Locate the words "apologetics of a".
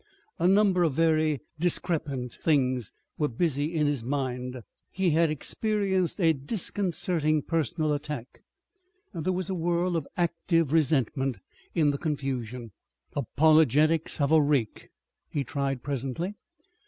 13.15-14.41